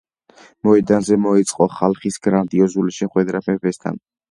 მოედანზე 0.67 1.17
მოეწყო 1.25 1.67
ხალხის 1.75 2.19
გრანდიოზული 2.25 2.99
შეხვედრა 2.99 3.45
მეფესთან. 3.53 4.05